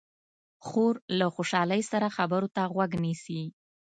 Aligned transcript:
خور 0.65 0.93
له 1.19 1.25
خوشحالۍ 1.35 1.81
سره 1.91 2.07
خبرو 2.17 2.47
ته 2.55 2.61
غوږ 2.73 2.91
نیسي. 3.03 3.41